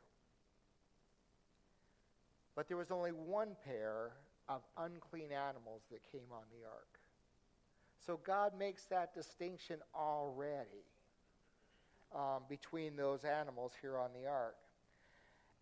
But 2.57 2.67
there 2.67 2.75
was 2.75 2.89
only 2.89 3.11
one 3.11 3.55
pair 3.63 4.13
of 4.49 4.63
unclean 4.79 5.31
animals 5.31 5.83
that 5.91 6.01
came 6.11 6.31
on 6.31 6.41
the 6.51 6.67
ark. 6.67 6.99
So 8.03 8.19
God 8.25 8.53
makes 8.57 8.85
that 8.85 9.13
distinction 9.13 9.77
already 9.93 10.83
um, 12.15 12.41
between 12.49 12.95
those 12.95 13.25
animals 13.25 13.73
here 13.79 13.99
on 13.99 14.09
the 14.19 14.27
ark. 14.27 14.55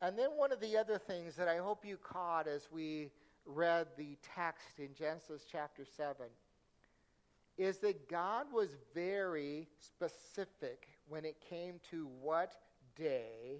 And 0.01 0.17
then 0.17 0.29
one 0.37 0.53
of 0.53 0.61
the 0.61 0.77
other 0.77 0.97
things 0.97 1.35
that 1.35 1.49
I 1.49 1.57
hope 1.57 1.83
you 1.83 1.97
caught 1.97 2.47
as 2.47 2.69
we 2.71 3.11
read 3.45 3.87
the 3.97 4.17
text 4.33 4.79
in 4.79 4.93
Genesis 4.97 5.45
chapter 5.51 5.83
7 5.83 6.15
is 7.57 7.79
that 7.79 8.07
God 8.09 8.45
was 8.53 8.69
very 8.93 9.67
specific 9.81 10.87
when 11.09 11.25
it 11.25 11.35
came 11.49 11.81
to 11.91 12.07
what 12.21 12.53
day 12.95 13.59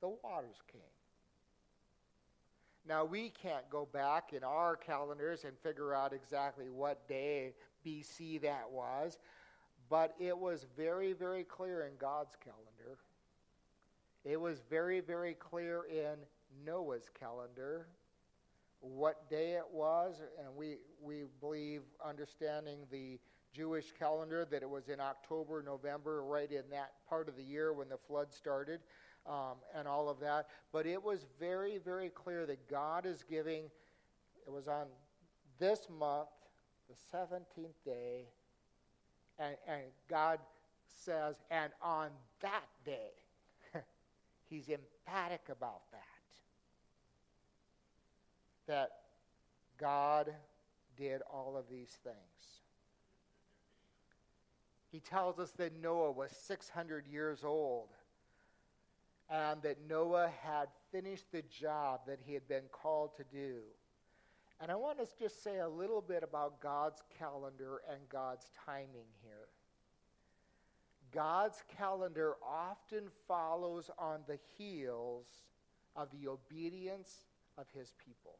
the 0.00 0.08
waters 0.08 0.56
came. 0.72 0.97
Now, 2.88 3.04
we 3.04 3.28
can't 3.28 3.68
go 3.68 3.86
back 3.92 4.32
in 4.32 4.42
our 4.42 4.74
calendars 4.74 5.44
and 5.44 5.52
figure 5.58 5.94
out 5.94 6.14
exactly 6.14 6.70
what 6.70 7.06
day 7.06 7.52
BC 7.86 8.40
that 8.40 8.70
was, 8.70 9.18
but 9.90 10.14
it 10.18 10.36
was 10.36 10.64
very, 10.74 11.12
very 11.12 11.44
clear 11.44 11.82
in 11.82 11.92
God's 11.98 12.34
calendar. 12.42 12.98
It 14.24 14.40
was 14.40 14.62
very, 14.70 15.00
very 15.00 15.34
clear 15.34 15.82
in 15.90 16.16
Noah's 16.64 17.10
calendar 17.18 17.88
what 18.80 19.28
day 19.28 19.52
it 19.52 19.66
was, 19.70 20.22
and 20.38 20.48
we, 20.56 20.76
we 21.02 21.24
believe, 21.40 21.82
understanding 22.02 22.78
the 22.90 23.18
Jewish 23.52 23.92
calendar, 23.98 24.46
that 24.50 24.62
it 24.62 24.70
was 24.70 24.88
in 24.88 25.00
October, 25.00 25.62
November, 25.62 26.22
right 26.22 26.50
in 26.50 26.62
that 26.70 26.92
part 27.06 27.28
of 27.28 27.36
the 27.36 27.42
year 27.42 27.72
when 27.72 27.88
the 27.90 27.98
flood 27.98 28.32
started. 28.32 28.80
Um, 29.26 29.56
and 29.74 29.86
all 29.86 30.08
of 30.08 30.20
that. 30.20 30.48
But 30.72 30.86
it 30.86 31.02
was 31.02 31.26
very, 31.38 31.78
very 31.78 32.08
clear 32.10 32.46
that 32.46 32.68
God 32.68 33.06
is 33.06 33.22
giving, 33.28 33.64
it 34.46 34.52
was 34.52 34.68
on 34.68 34.86
this 35.58 35.88
month, 35.98 36.28
the 36.88 37.16
17th 37.16 37.74
day, 37.84 38.24
and, 39.38 39.56
and 39.66 39.82
God 40.08 40.40
says, 40.86 41.36
and 41.50 41.72
on 41.82 42.10
that 42.40 42.64
day, 42.84 43.12
he's 44.48 44.68
emphatic 44.68 45.42
about 45.50 45.82
that. 45.92 46.02
That 48.66 48.90
God 49.78 50.34
did 50.96 51.22
all 51.32 51.56
of 51.56 51.64
these 51.70 51.96
things. 52.02 52.16
He 54.90 55.00
tells 55.00 55.38
us 55.38 55.50
that 55.52 55.80
Noah 55.80 56.10
was 56.10 56.30
600 56.32 57.06
years 57.06 57.44
old 57.44 57.88
and 59.30 59.60
that 59.62 59.76
Noah 59.88 60.30
had 60.42 60.68
finished 60.90 61.30
the 61.32 61.42
job 61.42 62.00
that 62.06 62.18
he 62.24 62.32
had 62.34 62.48
been 62.48 62.64
called 62.72 63.16
to 63.16 63.24
do. 63.30 63.60
And 64.60 64.72
I 64.72 64.74
want 64.74 64.98
to 64.98 65.06
just 65.18 65.42
say 65.44 65.58
a 65.58 65.68
little 65.68 66.00
bit 66.00 66.22
about 66.22 66.60
God's 66.60 67.02
calendar 67.18 67.82
and 67.90 68.00
God's 68.08 68.50
timing 68.66 69.06
here. 69.22 69.48
God's 71.12 71.62
calendar 71.76 72.34
often 72.46 73.04
follows 73.26 73.90
on 73.98 74.20
the 74.26 74.38
heels 74.56 75.26
of 75.94 76.08
the 76.10 76.28
obedience 76.28 77.24
of 77.56 77.66
his 77.74 77.92
people. 78.04 78.38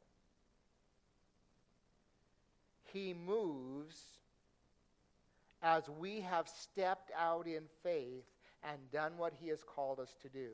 He 2.92 3.14
moves 3.14 4.00
as 5.62 5.88
we 5.98 6.20
have 6.20 6.48
stepped 6.48 7.10
out 7.16 7.46
in 7.46 7.64
faith 7.82 8.24
and 8.62 8.78
done 8.92 9.12
what 9.16 9.32
he 9.40 9.48
has 9.48 9.62
called 9.62 10.00
us 10.00 10.14
to 10.22 10.28
do. 10.28 10.50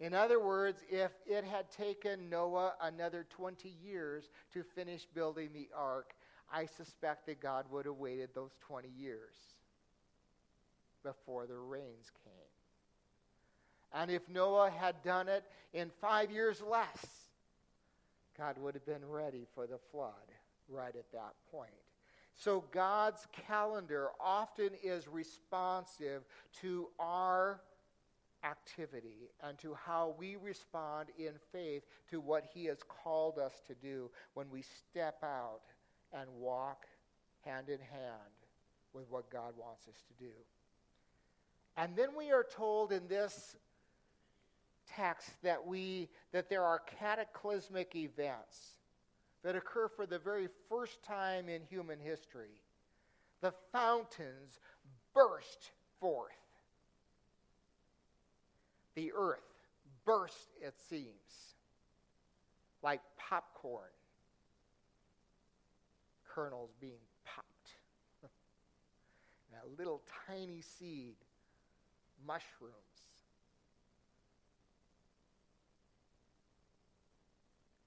In 0.00 0.14
other 0.14 0.38
words, 0.38 0.80
if 0.88 1.10
it 1.26 1.44
had 1.44 1.70
taken 1.72 2.30
Noah 2.30 2.74
another 2.80 3.26
20 3.30 3.74
years 3.82 4.30
to 4.52 4.62
finish 4.62 5.06
building 5.06 5.50
the 5.52 5.68
ark, 5.76 6.14
I 6.52 6.66
suspect 6.66 7.26
that 7.26 7.40
God 7.40 7.66
would 7.70 7.84
have 7.84 7.96
waited 7.96 8.30
those 8.34 8.52
20 8.60 8.88
years 8.96 9.34
before 11.02 11.46
the 11.46 11.56
rains 11.56 12.10
came. 12.24 12.32
And 13.92 14.10
if 14.10 14.28
Noah 14.28 14.70
had 14.70 15.02
done 15.02 15.28
it 15.28 15.44
in 15.72 15.90
five 16.00 16.30
years 16.30 16.62
less, 16.62 17.06
God 18.36 18.56
would 18.58 18.74
have 18.74 18.86
been 18.86 19.08
ready 19.08 19.46
for 19.54 19.66
the 19.66 19.78
flood 19.90 20.12
right 20.68 20.94
at 20.94 21.10
that 21.12 21.34
point. 21.50 21.70
So 22.38 22.64
God's 22.70 23.26
calendar 23.48 24.10
often 24.20 24.70
is 24.82 25.08
responsive 25.08 26.22
to 26.60 26.88
our 27.00 27.60
activity 28.44 29.28
and 29.42 29.58
to 29.58 29.74
how 29.74 30.14
we 30.16 30.36
respond 30.36 31.08
in 31.18 31.32
faith 31.50 31.82
to 32.10 32.20
what 32.20 32.44
He 32.54 32.66
has 32.66 32.78
called 33.02 33.38
us 33.38 33.60
to 33.66 33.74
do 33.74 34.08
when 34.34 34.46
we 34.50 34.62
step 34.62 35.18
out 35.24 35.62
and 36.12 36.28
walk 36.38 36.86
hand 37.44 37.68
in 37.68 37.80
hand 37.80 38.32
with 38.92 39.10
what 39.10 39.30
God 39.30 39.54
wants 39.58 39.88
us 39.88 39.96
to 40.06 40.24
do. 40.24 40.32
And 41.76 41.96
then 41.96 42.10
we 42.16 42.30
are 42.30 42.44
told 42.44 42.92
in 42.92 43.08
this 43.08 43.56
text 44.88 45.30
that 45.42 45.66
we 45.66 46.08
that 46.32 46.48
there 46.48 46.64
are 46.64 46.80
cataclysmic 46.98 47.94
events 47.96 48.77
that 49.44 49.56
occur 49.56 49.88
for 49.88 50.06
the 50.06 50.18
very 50.18 50.48
first 50.68 51.02
time 51.02 51.48
in 51.48 51.62
human 51.62 51.98
history. 52.00 52.60
The 53.40 53.52
fountains 53.72 54.58
burst 55.14 55.70
forth 56.00 56.32
the 58.98 59.12
earth 59.16 59.38
burst, 60.04 60.48
it 60.60 60.74
seems, 60.90 61.54
like 62.82 63.00
popcorn 63.16 63.84
kernels 66.28 66.70
being 66.80 66.98
popped. 67.24 67.46
that 69.52 69.78
little 69.78 70.02
tiny 70.26 70.62
seed, 70.62 71.14
mushrooms. 72.26 72.74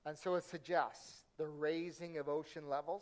And 0.05 0.17
so 0.17 0.35
it 0.35 0.45
suggests 0.45 1.20
the 1.41 1.47
raising 1.47 2.19
of 2.19 2.29
ocean 2.29 2.69
levels, 2.69 3.01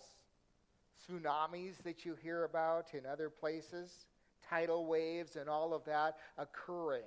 tsunamis 1.05 1.83
that 1.83 2.05
you 2.05 2.15
hear 2.23 2.45
about 2.45 2.93
in 2.93 3.05
other 3.05 3.29
places, 3.29 4.05
tidal 4.49 4.85
waves, 4.85 5.35
and 5.35 5.49
all 5.49 5.73
of 5.73 5.83
that 5.83 6.15
occurring 6.37 7.03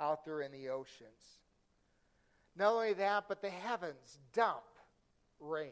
out 0.00 0.24
there 0.24 0.40
in 0.40 0.50
the 0.50 0.70
oceans. 0.70 1.40
Not 2.56 2.72
only 2.72 2.94
that, 2.94 3.24
but 3.28 3.42
the 3.42 3.50
heavens 3.50 4.18
dump 4.32 4.62
rain. 5.40 5.68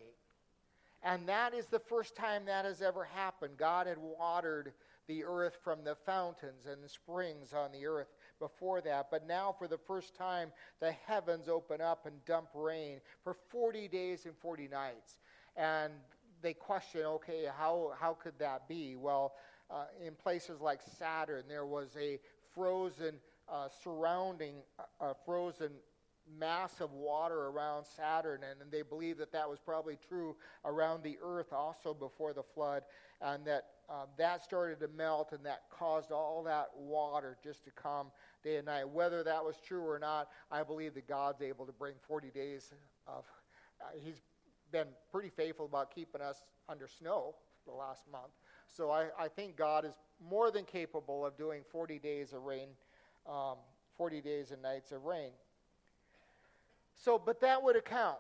And 1.03 1.27
that 1.29 1.55
is 1.55 1.65
the 1.65 1.79
first 1.79 2.15
time 2.15 2.45
that 2.45 2.67
has 2.67 2.83
ever 2.83 3.05
happened. 3.05 3.57
God 3.57 3.87
had 3.87 3.97
watered 3.97 4.75
the 5.07 5.25
earth 5.25 5.57
from 5.65 5.83
the 5.83 5.95
fountains 5.95 6.67
and 6.71 6.85
the 6.85 6.91
springs 6.91 7.55
on 7.55 7.73
the 7.73 7.87
earth 7.87 8.09
before 8.39 8.81
that. 8.83 9.09
But 9.11 9.27
now, 9.27 9.55
for 9.59 9.69
the 9.69 9.79
first 9.79 10.15
time, 10.15 10.53
the 10.81 10.93
heavens 11.07 11.49
open 11.49 11.81
up 11.81 12.07
and 12.07 12.25
dump 12.25 12.49
rain 12.55 13.01
for 13.25 13.35
40 13.51 13.89
days 13.89 14.25
and 14.25 14.35
40 14.37 14.69
nights. 14.69 15.19
And 15.57 15.93
they 16.43 16.55
question, 16.55 17.03
okay, 17.03 17.47
how, 17.57 17.93
how 17.99 18.15
could 18.15 18.39
that 18.39 18.69
be? 18.69 18.97
Well, 18.97 19.35
uh, 19.71 19.85
in 20.05 20.15
places 20.15 20.61
like 20.61 20.81
Saturn, 20.99 21.45
there 21.49 21.67
was 21.67 21.97
a 22.01 22.19
frozen 22.55 23.17
uh, 23.51 23.69
surrounding 23.83 24.57
a 25.01 25.15
frozen 25.25 25.71
mass 26.39 26.81
of 26.81 26.93
water 26.93 27.47
around 27.47 27.85
Saturn, 27.97 28.41
and, 28.49 28.61
and 28.61 28.71
they 28.71 28.83
believe 28.83 29.19
that 29.19 29.33
that 29.33 29.49
was 29.49 29.59
probably 29.59 29.99
true 30.09 30.37
around 30.65 31.03
the 31.03 31.19
Earth 31.23 31.53
also 31.53 31.95
before 31.95 32.33
the 32.33 32.43
flood, 32.43 32.83
and 33.23 33.45
that 33.47 33.65
uh, 33.91 34.05
that 34.17 34.45
started 34.45 34.81
to 34.81 34.89
melt, 34.89 35.33
and 35.33 35.45
that 35.47 35.63
caused 35.71 36.13
all 36.13 36.43
that 36.43 36.69
water 36.77 37.37
just 37.43 37.65
to 37.65 37.71
come 37.71 38.09
day 38.43 38.57
and 38.57 38.67
night. 38.67 38.89
Whether 38.89 39.23
that 39.25 39.45
was 39.45 39.57
true 39.67 39.87
or 39.87 39.99
not, 39.99 40.29
I 40.51 40.63
believe 40.63 40.95
that 40.95 41.09
God's 41.09 41.43
able 41.43 41.67
to 41.67 41.73
bring 41.73 41.95
40 42.07 42.31
days 42.31 42.73
of. 43.07 43.25
Uh, 43.81 43.85
he's 44.01 44.21
been 44.73 44.89
pretty 45.11 45.31
faithful 45.31 45.65
about 45.65 45.95
keeping 45.95 46.21
us 46.21 46.43
under 46.69 46.89
snow 46.89 47.35
the 47.67 47.73
last 47.73 48.03
month. 48.11 48.33
So 48.67 48.91
I, 48.91 49.07
I 49.19 49.29
think 49.29 49.57
God 49.57 49.85
is 49.85 49.95
more 50.29 50.51
than 50.51 50.65
capable 50.65 51.25
of 51.25 51.37
doing 51.39 51.63
40 51.71 51.99
days 51.99 52.33
of 52.33 52.43
rain 52.43 52.69
um, 53.29 53.57
40 53.97 54.21
days 54.21 54.51
and 54.53 54.63
nights 54.63 54.93
of 54.93 55.05
rain. 55.05 55.31
So, 56.95 57.21
but 57.25 57.41
that 57.41 57.63
would 57.63 57.77
account 57.77 58.19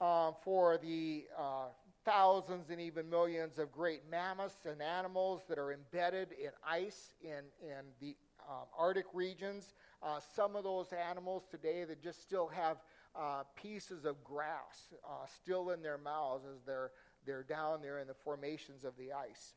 uh, 0.00 0.32
for 0.42 0.78
the 0.78 1.26
uh, 1.36 1.66
thousands 2.08 2.70
and 2.70 2.80
even 2.80 3.10
millions 3.10 3.58
of 3.58 3.70
great 3.70 4.00
mammoths 4.10 4.64
and 4.64 4.80
animals 4.80 5.42
that 5.46 5.58
are 5.58 5.72
embedded 5.72 6.32
in 6.32 6.48
ice 6.66 7.12
in, 7.22 7.44
in 7.60 7.84
the 8.00 8.16
um, 8.48 8.64
Arctic 8.78 9.04
regions. 9.12 9.74
Uh, 10.02 10.18
some 10.34 10.56
of 10.56 10.64
those 10.64 10.86
animals 11.10 11.42
today 11.50 11.84
that 11.84 12.02
just 12.02 12.22
still 12.22 12.48
have 12.48 12.78
uh, 13.14 13.42
pieces 13.54 14.06
of 14.06 14.24
grass 14.24 14.94
uh, 15.06 15.26
still 15.26 15.70
in 15.70 15.82
their 15.82 15.98
mouths 15.98 16.44
as 16.50 16.62
they're, 16.64 16.92
they're 17.26 17.42
down 17.42 17.82
there 17.82 17.98
in 17.98 18.06
the 18.06 18.14
formations 18.14 18.84
of 18.84 18.96
the 18.96 19.12
ice. 19.12 19.52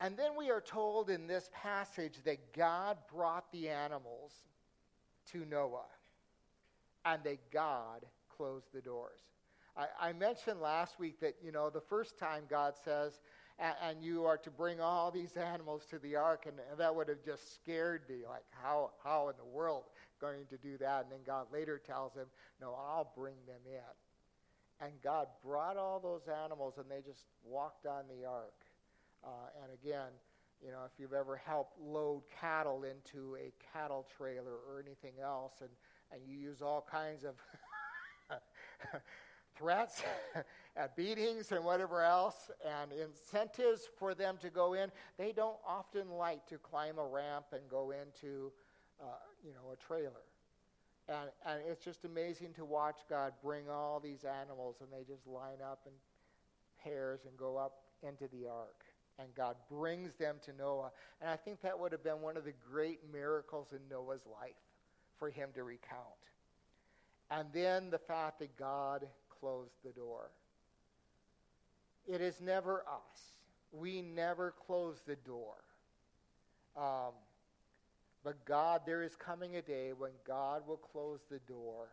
And 0.00 0.16
then 0.16 0.30
we 0.38 0.50
are 0.50 0.62
told 0.62 1.10
in 1.10 1.26
this 1.26 1.50
passage 1.52 2.14
that 2.24 2.54
God 2.54 2.96
brought 3.14 3.52
the 3.52 3.68
animals 3.68 4.32
to 5.32 5.44
Noah 5.44 5.84
and 7.04 7.22
that 7.24 7.50
God 7.50 8.06
closed 8.34 8.68
the 8.72 8.80
doors. 8.80 9.20
I, 9.78 10.08
I 10.08 10.12
mentioned 10.12 10.60
last 10.60 10.98
week 10.98 11.20
that, 11.20 11.36
you 11.42 11.52
know, 11.52 11.70
the 11.70 11.80
first 11.80 12.18
time 12.18 12.42
God 12.50 12.74
says, 12.84 13.20
and, 13.58 14.02
you 14.02 14.24
are 14.24 14.36
to 14.38 14.50
bring 14.50 14.80
all 14.80 15.10
these 15.10 15.36
animals 15.36 15.84
to 15.90 15.98
the 15.98 16.14
ark, 16.14 16.44
and, 16.46 16.56
and 16.70 16.78
that 16.78 16.94
would 16.94 17.08
have 17.08 17.24
just 17.24 17.56
scared 17.56 18.02
me. 18.08 18.18
Like, 18.28 18.44
how, 18.50 18.90
how 19.02 19.30
in 19.30 19.36
the 19.36 19.44
world 19.44 19.84
going 20.20 20.46
to 20.50 20.56
do 20.56 20.78
that? 20.78 21.02
And 21.02 21.12
then 21.12 21.18
God 21.26 21.46
later 21.52 21.80
tells 21.84 22.14
him, 22.14 22.26
no, 22.60 22.68
I'll 22.74 23.12
bring 23.16 23.34
them 23.46 23.60
in. 23.66 24.86
And 24.86 24.92
God 25.02 25.26
brought 25.44 25.76
all 25.76 25.98
those 25.98 26.32
animals, 26.44 26.74
and 26.78 26.86
they 26.88 27.02
just 27.04 27.24
walked 27.44 27.86
on 27.86 28.04
the 28.08 28.28
ark. 28.28 28.64
Uh, 29.24 29.28
and 29.64 29.72
again, 29.72 30.12
you 30.64 30.70
know, 30.70 30.82
if 30.86 30.92
you've 30.98 31.12
ever 31.12 31.36
helped 31.36 31.80
load 31.80 32.22
cattle 32.40 32.84
into 32.84 33.36
a 33.36 33.52
cattle 33.72 34.06
trailer 34.16 34.54
or 34.68 34.80
anything 34.80 35.20
else, 35.20 35.54
and, 35.60 35.70
and 36.12 36.20
you 36.24 36.38
use 36.38 36.62
all 36.62 36.86
kinds 36.88 37.24
of 37.24 37.34
threats 39.58 40.02
and 40.76 40.88
beatings 40.96 41.52
and 41.52 41.64
whatever 41.64 42.02
else, 42.02 42.50
and 42.64 42.92
incentives 42.92 43.88
for 43.98 44.14
them 44.14 44.36
to 44.40 44.50
go 44.50 44.74
in, 44.74 44.90
they 45.18 45.32
don't 45.32 45.58
often 45.66 46.08
like 46.10 46.46
to 46.46 46.58
climb 46.58 46.98
a 46.98 47.04
ramp 47.04 47.46
and 47.52 47.62
go 47.68 47.92
into, 47.92 48.52
uh, 49.00 49.06
you 49.44 49.52
know, 49.52 49.72
a 49.72 49.76
trailer. 49.76 50.24
And, 51.08 51.30
and 51.46 51.60
it's 51.68 51.84
just 51.84 52.04
amazing 52.04 52.52
to 52.54 52.64
watch 52.64 52.98
God 53.08 53.32
bring 53.42 53.68
all 53.68 53.98
these 53.98 54.24
animals, 54.24 54.76
and 54.80 54.88
they 54.92 55.04
just 55.10 55.26
line 55.26 55.62
up 55.64 55.80
in 55.86 55.92
pairs 56.82 57.20
and 57.26 57.36
go 57.36 57.56
up 57.56 57.82
into 58.02 58.28
the 58.28 58.46
ark. 58.46 58.84
and 59.18 59.34
God 59.34 59.56
brings 59.68 60.14
them 60.14 60.36
to 60.44 60.52
Noah. 60.52 60.92
And 61.20 61.28
I 61.28 61.36
think 61.36 61.60
that 61.62 61.78
would 61.78 61.90
have 61.90 62.04
been 62.04 62.20
one 62.20 62.36
of 62.36 62.44
the 62.44 62.54
great 62.70 63.00
miracles 63.12 63.72
in 63.72 63.80
Noah's 63.90 64.22
life 64.40 64.54
for 65.18 65.28
him 65.28 65.48
to 65.54 65.64
recount. 65.64 65.98
And 67.30 67.48
then 67.52 67.90
the 67.90 67.98
fact 67.98 68.38
that 68.38 68.56
God 68.56 69.06
closed 69.40 69.74
the 69.84 69.92
door. 69.92 70.30
It 72.06 72.20
is 72.20 72.40
never 72.40 72.80
us. 72.80 73.32
We 73.72 74.02
never 74.02 74.54
close 74.66 75.02
the 75.06 75.16
door. 75.16 75.56
Um, 76.76 77.12
but 78.24 78.44
God, 78.44 78.82
there 78.86 79.02
is 79.02 79.14
coming 79.14 79.56
a 79.56 79.62
day 79.62 79.92
when 79.96 80.12
God 80.26 80.66
will 80.66 80.78
close 80.78 81.20
the 81.30 81.40
door 81.40 81.88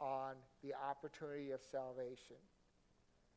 on 0.00 0.34
the 0.62 0.74
opportunity 0.74 1.50
of 1.50 1.60
salvation. 1.70 2.36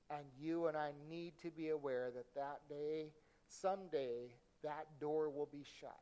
And 0.09 0.25
you 0.39 0.67
and 0.67 0.75
I 0.75 0.91
need 1.09 1.33
to 1.41 1.49
be 1.49 1.69
aware 1.69 2.11
that 2.13 2.35
that 2.35 2.59
day, 2.69 3.11
someday, 3.47 4.33
that 4.63 4.87
door 4.99 5.29
will 5.29 5.49
be 5.51 5.63
shut. 5.79 5.95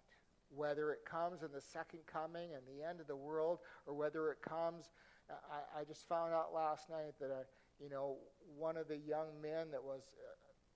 Whether 0.56 0.92
it 0.92 1.06
comes 1.06 1.44
in 1.44 1.52
the 1.54 1.62
second 1.62 2.00
coming 2.12 2.50
and 2.56 2.64
the 2.68 2.88
end 2.88 3.00
of 3.00 3.08
the 3.08 3.16
world, 3.16 3.60
or 3.86 3.94
whether 3.94 4.32
it 4.32 4.42
comes, 4.42 4.90
I, 5.30 5.82
I 5.82 5.84
just 5.84 6.08
found 6.08 6.34
out 6.34 6.54
last 6.54 6.90
night 6.90 7.14
that, 7.20 7.32
uh, 7.32 7.46
you 7.80 7.90
know, 7.90 8.18
one 8.58 8.78
of 8.78 8.88
the 8.88 8.98
young 8.98 9.30
men 9.42 9.70
that 9.72 9.84
was 9.84 10.02
uh, 10.18 10.34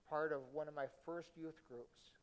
part 0.09 0.31
of 0.31 0.41
one 0.53 0.67
of 0.67 0.75
my 0.75 0.85
first 1.05 1.31
youth 1.35 1.59
groups, 1.67 2.13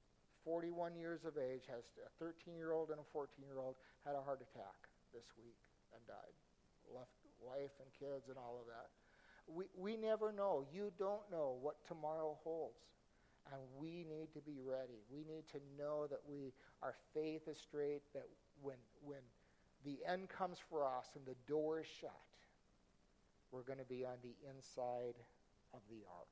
41 0.44 0.94
years 0.96 1.24
of 1.24 1.34
age, 1.36 1.66
has 1.68 1.90
a 1.98 2.10
13 2.22 2.56
year 2.56 2.72
old 2.72 2.90
and 2.90 2.98
a 3.00 3.08
14 3.12 3.44
year 3.44 3.58
old, 3.58 3.74
had 4.06 4.14
a 4.14 4.22
heart 4.22 4.40
attack 4.40 4.88
this 5.12 5.26
week 5.36 5.58
and 5.94 6.00
died. 6.06 6.34
Left 6.94 7.10
wife 7.42 7.74
and 7.82 7.88
kids 7.98 8.28
and 8.28 8.38
all 8.38 8.58
of 8.60 8.66
that. 8.66 8.88
We, 9.50 9.64
we 9.76 9.96
never 9.96 10.32
know. 10.32 10.64
You 10.72 10.92
don't 10.98 11.26
know 11.30 11.58
what 11.60 11.76
tomorrow 11.86 12.38
holds. 12.44 12.78
And 13.50 13.60
we 13.80 14.06
need 14.06 14.30
to 14.34 14.40
be 14.40 14.60
ready. 14.62 15.02
We 15.10 15.24
need 15.24 15.48
to 15.50 15.58
know 15.78 16.06
that 16.06 16.20
we 16.28 16.52
our 16.82 16.94
faith 17.14 17.48
is 17.48 17.58
straight, 17.58 18.02
that 18.14 18.28
when 18.62 18.76
when 19.02 19.24
the 19.84 19.98
end 20.06 20.28
comes 20.28 20.58
for 20.68 20.84
us 20.84 21.06
and 21.14 21.24
the 21.26 21.36
door 21.46 21.80
is 21.80 21.86
shut, 22.00 22.10
we're 23.52 23.62
going 23.62 23.78
to 23.78 23.84
be 23.84 24.04
on 24.04 24.16
the 24.22 24.34
inside 24.48 25.16
of 25.74 25.80
the 25.88 26.04
ark. 26.16 26.28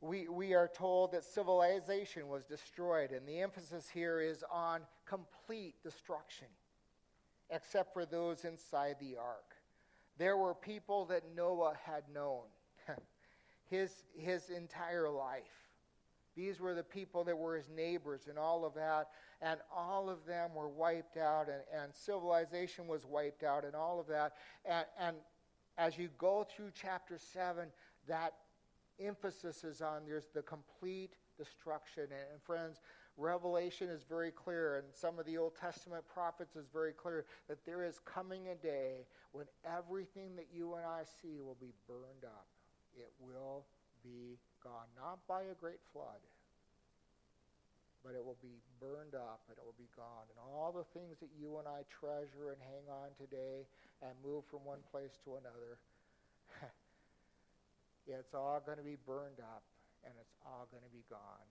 We, 0.00 0.28
we 0.28 0.54
are 0.54 0.68
told 0.68 1.12
that 1.12 1.24
civilization 1.24 2.28
was 2.28 2.44
destroyed, 2.44 3.12
and 3.12 3.26
the 3.26 3.40
emphasis 3.40 3.88
here 3.88 4.20
is 4.20 4.44
on 4.52 4.82
complete 5.06 5.74
destruction, 5.82 6.48
except 7.50 7.94
for 7.94 8.04
those 8.04 8.44
inside 8.44 8.96
the 9.00 9.16
ark. 9.16 9.56
There 10.18 10.36
were 10.36 10.54
people 10.54 11.06
that 11.06 11.22
Noah 11.34 11.74
had 11.82 12.04
known 12.12 12.44
his, 13.70 13.90
his 14.16 14.50
entire 14.50 15.10
life. 15.10 15.65
These 16.36 16.60
were 16.60 16.74
the 16.74 16.84
people 16.84 17.24
that 17.24 17.36
were 17.36 17.56
his 17.56 17.68
neighbors 17.74 18.28
and 18.28 18.38
all 18.38 18.64
of 18.64 18.74
that. 18.74 19.08
And 19.40 19.58
all 19.74 20.10
of 20.10 20.24
them 20.26 20.54
were 20.54 20.68
wiped 20.68 21.16
out, 21.16 21.48
and, 21.48 21.62
and 21.82 21.94
civilization 21.94 22.86
was 22.86 23.04
wiped 23.04 23.42
out, 23.42 23.64
and 23.64 23.74
all 23.74 23.98
of 23.98 24.06
that. 24.08 24.34
And, 24.64 24.86
and 24.98 25.16
as 25.78 25.98
you 25.98 26.08
go 26.18 26.44
through 26.44 26.70
chapter 26.80 27.18
7, 27.18 27.68
that 28.08 28.34
emphasis 29.00 29.64
is 29.64 29.82
on 29.82 30.02
there's 30.06 30.28
the 30.34 30.42
complete 30.42 31.14
destruction. 31.36 32.04
And, 32.04 32.32
and 32.32 32.42
friends, 32.42 32.80
Revelation 33.18 33.88
is 33.88 34.02
very 34.02 34.30
clear, 34.30 34.76
and 34.76 34.86
some 34.92 35.18
of 35.18 35.24
the 35.24 35.38
Old 35.38 35.54
Testament 35.58 36.04
prophets 36.12 36.54
is 36.54 36.66
very 36.70 36.92
clear 36.92 37.24
that 37.48 37.64
there 37.64 37.82
is 37.82 37.98
coming 38.04 38.48
a 38.48 38.54
day 38.54 39.06
when 39.32 39.46
everything 39.64 40.36
that 40.36 40.48
you 40.52 40.74
and 40.74 40.84
I 40.84 41.02
see 41.22 41.40
will 41.40 41.56
be 41.58 41.72
burned 41.86 42.24
up. 42.24 42.46
It 42.94 43.10
will 43.18 43.64
be 44.06 44.38
gone, 44.62 44.86
not 44.94 45.18
by 45.26 45.42
a 45.50 45.56
great 45.58 45.82
flood, 45.90 46.22
but 48.06 48.14
it 48.14 48.22
will 48.22 48.38
be 48.38 48.62
burned 48.78 49.18
up 49.18 49.42
and 49.50 49.58
it 49.58 49.64
will 49.66 49.74
be 49.74 49.90
gone. 49.98 50.30
And 50.30 50.38
all 50.38 50.70
the 50.70 50.86
things 50.94 51.18
that 51.18 51.34
you 51.34 51.58
and 51.58 51.66
I 51.66 51.82
treasure 51.90 52.54
and 52.54 52.60
hang 52.62 52.86
on 52.86 53.10
today 53.18 53.66
and 53.98 54.14
move 54.22 54.46
from 54.46 54.62
one 54.62 54.78
place 54.94 55.18
to 55.26 55.42
another, 55.42 55.82
it's 58.06 58.30
all 58.30 58.62
going 58.62 58.78
to 58.78 58.86
be 58.86 58.94
burned 59.02 59.42
up 59.42 59.66
and 60.06 60.14
it's 60.22 60.38
all 60.46 60.70
going 60.70 60.86
to 60.86 60.94
be 60.94 61.02
gone. 61.10 61.48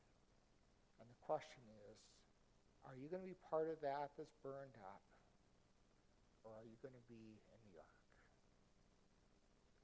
And 1.04 1.06
the 1.12 1.20
question 1.28 1.68
is, 1.91 2.00
are 2.88 2.96
you 2.96 3.12
going 3.12 3.20
to 3.20 3.28
be 3.28 3.36
part 3.52 3.68
of 3.68 3.76
that 3.84 4.15
that's 4.15 4.32
burned 4.39 4.80
up? 4.80 5.04
Or 6.48 6.56
are 6.56 6.63
you 6.63 6.78
going 6.80 6.96
to 6.96 7.08
be 7.12 7.41
in 7.52 7.60
the 7.68 7.82
ark? 7.82 8.06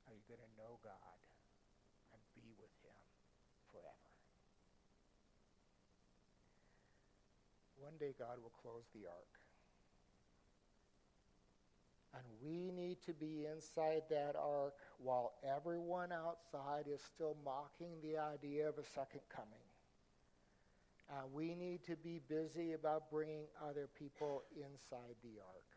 Are 0.07 0.13
you 0.13 0.23
going 0.29 0.39
to 0.39 0.53
know 0.55 0.77
God 0.85 1.19
and 2.13 2.19
be 2.37 2.45
with 2.61 2.71
him 2.85 3.01
forever? 3.73 4.11
One 7.81 7.97
day 7.99 8.13
God 8.17 8.37
will 8.41 8.53
close 8.61 8.85
the 8.93 9.09
ark. 9.09 9.33
And 12.13 12.23
we 12.43 12.71
need 12.71 13.01
to 13.05 13.13
be 13.13 13.47
inside 13.49 14.03
that 14.09 14.35
ark 14.35 14.75
while 14.99 15.33
everyone 15.41 16.11
outside 16.11 16.85
is 16.85 17.01
still 17.01 17.35
mocking 17.43 17.97
the 18.03 18.19
idea 18.19 18.69
of 18.69 18.77
a 18.77 18.85
second 18.93 19.21
coming. 19.33 19.65
Uh, 21.09 21.25
we 21.33 21.55
need 21.55 21.83
to 21.85 21.95
be 21.95 22.21
busy 22.29 22.73
about 22.73 23.09
bringing 23.09 23.43
other 23.59 23.89
people 23.97 24.43
inside 24.55 25.15
the 25.23 25.41
ark 25.41 25.71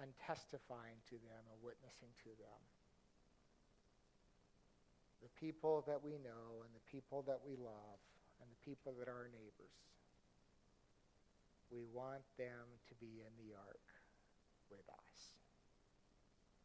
and 0.00 0.10
testifying 0.26 0.98
to 1.06 1.14
them 1.14 1.42
and 1.52 1.58
witnessing 1.62 2.10
to 2.24 2.30
them. 2.38 2.60
The 5.22 5.30
people 5.38 5.84
that 5.86 6.02
we 6.02 6.12
know 6.22 6.62
and 6.62 6.70
the 6.74 6.86
people 6.90 7.22
that 7.26 7.40
we 7.46 7.56
love 7.56 7.98
and 8.10 8.13
people 8.64 8.94
that 8.98 9.08
are 9.08 9.28
our 9.28 9.30
neighbors. 9.32 9.76
We 11.70 11.84
want 11.92 12.24
them 12.38 12.80
to 12.88 12.94
be 12.96 13.20
in 13.20 13.32
the 13.36 13.54
ark 13.54 13.88
with 14.70 14.88
us. 14.88 15.36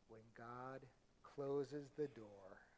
When 0.07 0.23
God 0.37 0.85
closes 1.23 1.91
the 1.97 2.07
door, 2.07 2.68